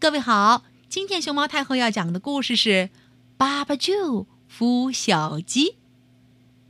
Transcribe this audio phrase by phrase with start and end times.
[0.00, 2.70] 各位好，今天熊猫太后要讲的故事是
[3.36, 5.70] 《爸爸就孵小鸡》，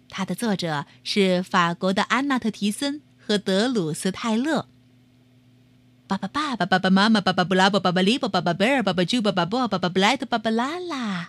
[0.09, 4.67] 它的作者是法国的安娜特·提森和德鲁斯·泰勒。
[6.07, 11.29] 爸爸爸爸爸爸妈妈爸爸布拉伯爸爸利伯爸爸贝尔爸爸朱爸爸波爸爸布莱特爸爸拉拉，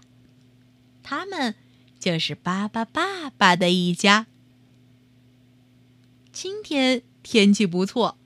[1.03, 1.55] 他们
[1.99, 4.27] 就是巴巴爸爸的一家。
[6.31, 8.17] 今天天气不错，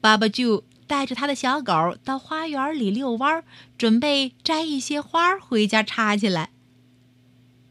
[0.00, 3.44] 爸爸就带着他的小狗到花园里遛弯，
[3.78, 6.50] 准备摘一些花回家插起来。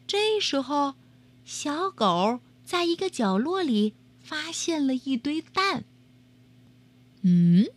[0.08, 0.94] 这时候，
[1.44, 5.84] 小狗在一个角落里发现了一堆蛋。
[7.24, 7.68] 嗯，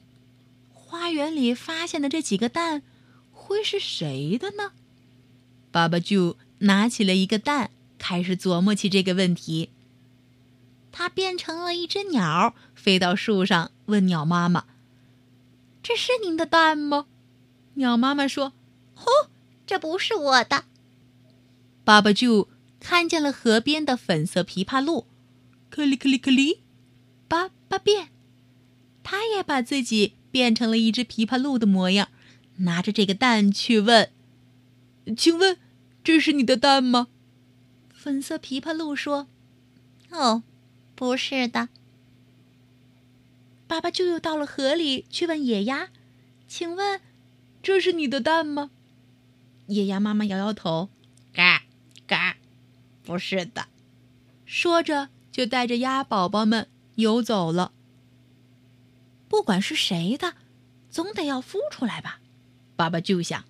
[0.72, 2.84] 花园里发现的这几个蛋，
[3.32, 4.70] 会是谁的呢？
[5.72, 9.70] 爸爸就拿起了一个蛋，开始琢磨起这个问题。
[10.92, 14.66] 它变成了一只鸟，飞到树上，问鸟妈妈
[15.82, 17.06] ：“这是您的蛋吗？”
[17.74, 18.52] 鸟妈妈说
[18.96, 19.30] ：“哦，
[19.66, 20.64] 这不是我的。”
[21.84, 22.48] 爸爸就
[22.78, 25.06] 看见了河边的粉色琵琶鹿，
[25.70, 26.60] 克里克里克里，
[27.26, 28.08] 叭叭变，
[29.02, 32.08] 他也把自己变成了一只琵琶鹿的模样，
[32.58, 34.10] 拿着这个蛋去问
[35.16, 35.58] ：“请问，
[36.04, 37.08] 这是你的蛋吗？”
[37.92, 39.26] 粉色琵琶鹿说
[40.10, 40.42] ：“哦。”
[40.94, 41.68] 不是的，
[43.72, 45.88] 爸爸就又到了河里去问野鸭
[46.46, 47.00] ：“请问，
[47.62, 48.70] 这是你的蛋吗？”
[49.68, 50.90] 野鸭妈妈摇摇头
[51.32, 51.62] ：“嘎
[52.06, 52.36] 嘎，
[53.02, 53.68] 不是的。”
[54.44, 57.72] 说着就带着鸭宝宝们游走了。
[59.30, 60.34] 不管是谁的，
[60.90, 62.20] 总得要孵出来吧？
[62.76, 63.42] 爸爸就想：“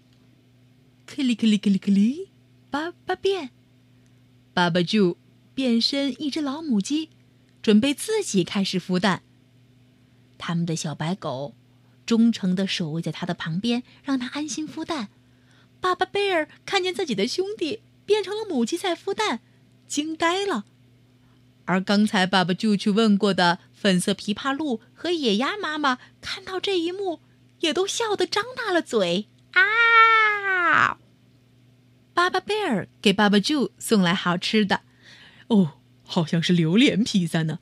[1.05, 2.29] 克里克里克里克里，
[2.71, 3.51] 爸爸变。”
[4.55, 5.17] 爸爸就
[5.53, 7.11] 变身一只老母鸡。
[7.61, 9.25] 准备自己开始孵蛋。
[10.45, 11.55] 他们的小白狗
[12.05, 15.09] 忠诚的守卫在他的旁边，让他安心孵蛋。
[15.81, 19.39] 爸爸贝尔看见自己的兄弟变成了母鸡在孵蛋，
[19.87, 20.65] 惊呆了。
[21.67, 27.21] 而刚才爸爸就去问过的粉色琵琶鹿和野鸭妈妈看到这一幕，
[27.61, 29.29] 也都笑得张大了嘴。
[29.53, 30.99] 啊！
[32.13, 34.81] 爸爸贝尔给爸爸就送来好吃的。
[35.47, 35.79] 哦。
[36.05, 37.61] 好像是榴莲披萨呢，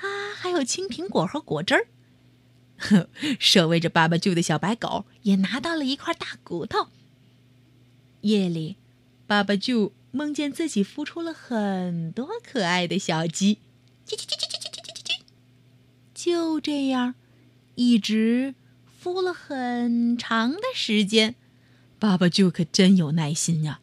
[0.00, 1.86] 啊，还有青苹果和果汁儿。
[2.76, 3.08] 呵，
[3.38, 6.88] 守卫着爸爸舅的小白狗也拿到了一块大骨头。
[8.22, 8.76] 夜里，
[9.26, 13.58] 爸爸舅梦见自己孵出了很多可爱的小鸡，
[14.06, 15.20] 叽叽叽叽叽叽叽。
[16.14, 17.14] 就这样，
[17.74, 18.54] 一直
[19.02, 21.34] 孵了很长的时间。
[21.98, 23.80] 爸爸舅可真有耐心呀！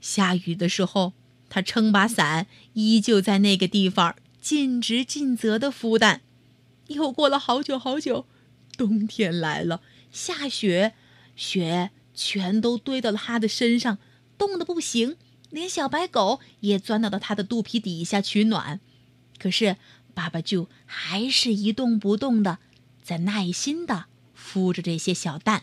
[0.00, 1.12] 下雨的时候。
[1.52, 6.20] 他撑把伞，依旧在那个地方尽职尽责的孵蛋。
[6.90, 8.26] 又过了好久好久，
[8.76, 9.80] 冬天来了，
[10.10, 10.94] 下雪，
[11.36, 13.98] 雪全都堆到了他的身上，
[14.36, 15.16] 冻得不行，
[15.50, 18.80] 连小白狗也钻到了他的肚皮底下取暖。
[19.38, 19.76] 可是
[20.14, 22.58] 爸爸就还是一动不动的，
[23.02, 25.62] 在耐心的孵着这些小蛋。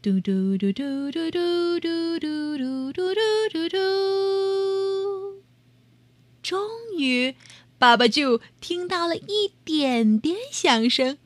[0.00, 3.14] 嘟嘟嘟嘟嘟嘟嘟嘟嘟嘟
[3.52, 3.78] 嘟嘟。
[6.42, 6.58] 终
[6.98, 7.36] 于，
[7.82, 11.18] 爸爸就听到了一点点响声，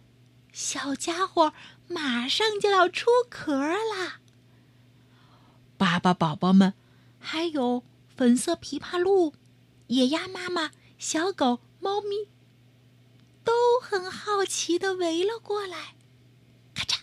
[0.55, 1.53] 小家伙
[1.87, 4.21] 马上就要出壳啦。
[5.77, 6.72] 爸爸宝宝们，
[7.19, 7.83] 还有
[8.17, 9.34] 粉色琵琶鹿、
[9.89, 12.27] 野鸭妈妈、小狗、猫咪，
[13.44, 15.94] 都很好奇的围了过来。
[16.73, 17.00] 咔嚓，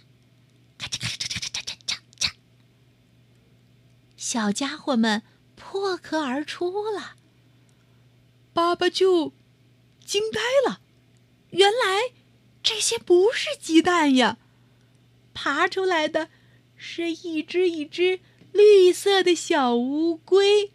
[0.80, 2.32] 咔嚓咔嚓咔嚓咔嚓咔嚓，
[4.18, 5.22] 小家伙们
[5.56, 7.18] 破壳而出了。
[8.52, 9.32] 爸爸就
[10.06, 10.82] 惊呆了，
[11.52, 12.12] 原来
[12.62, 14.38] 这些不是鸡蛋呀，
[15.34, 16.30] 爬出来的
[16.76, 18.20] 是一只一只
[18.52, 20.72] 绿色的小乌龟。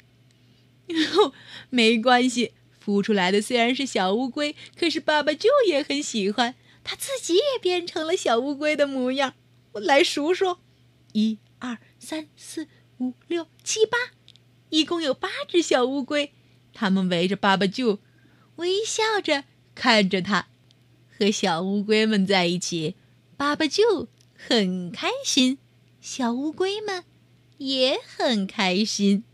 [1.71, 2.53] 没关系，
[2.83, 9.35] 孵出来的虽然是小乌龟，可是爸爸就也很喜欢，他自己也变成了小乌龟的模样。
[9.73, 10.57] 我来数数，
[11.13, 13.99] 一二三四五六七八，
[14.71, 16.33] 一共有八只小乌龟。
[16.73, 17.99] 他们围着爸爸舅，
[18.59, 19.45] 微笑着
[19.75, 20.49] 看着他，
[21.17, 22.95] 和小乌龟们在一起，
[23.37, 25.59] 爸爸就很开心，
[26.01, 27.05] 小乌龟们
[27.59, 29.25] 也很开心。